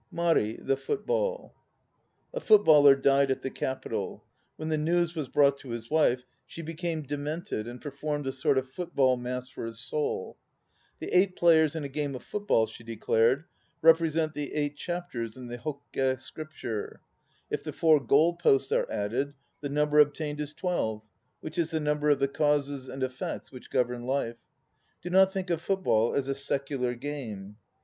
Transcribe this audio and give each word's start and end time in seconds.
MARI 0.09 0.53
(THE 0.59 0.77
FOOTBALL) 0.77 1.53
A 2.33 2.39
FOOTBALLER 2.39 2.95
died 2.95 3.29
at 3.29 3.43
the 3.43 3.51
Capital. 3.51 4.23
When 4.55 4.69
the 4.69 4.75
news 4.79 5.13
was 5.13 5.27
brought 5.27 5.59
to 5.59 5.69
his 5.69 5.91
wife, 5.91 6.23
she 6.47 6.63
became 6.63 7.03
demented 7.03 7.67
and 7.67 7.79
performed 7.79 8.25
a 8.25 8.31
sort 8.31 8.57
of 8.57 8.67
football 8.71 9.15
mass 9.15 9.47
for 9.47 9.63
his 9.63 9.79
soul. 9.79 10.37
"The 10.99 11.15
eight 11.15 11.35
players 11.35 11.75
in 11.75 11.83
a 11.83 11.87
game 11.87 12.15
of 12.15 12.23
football," 12.23 12.65
she 12.65 12.83
de 12.83 12.95
clared, 12.97 13.43
"represent 13.83 14.33
the 14.33 14.55
eight 14.55 14.75
chapters 14.75 15.37
in 15.37 15.45
the 15.49 15.59
Hokke 15.59 16.19
Scripture. 16.19 17.01
If 17.51 17.61
the 17.61 17.71
four 17.71 17.99
goal 18.03 18.37
posts 18.37 18.71
are 18.71 18.89
added 18.89 19.35
the 19.59 19.69
number 19.69 19.99
obtained 19.99 20.41
is 20.41 20.55
twelve, 20.55 21.03
which 21.41 21.59
is 21.59 21.69
the 21.69 21.79
number 21.79 22.09
of 22.09 22.17
the 22.17 22.27
Causes 22.27 22.87
and 22.87 23.03
Effects 23.03 23.51
which 23.51 23.69
govern 23.69 24.07
life. 24.07 24.37
Do 25.03 25.11
not 25.11 25.31
think 25.31 25.51
of 25.51 25.61
football 25.61 26.15
as 26.15 26.27
a 26.27 26.33
secular 26.33 26.95
game." 26.95 27.57